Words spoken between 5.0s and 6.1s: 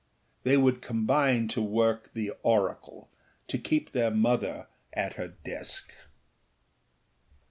her desk.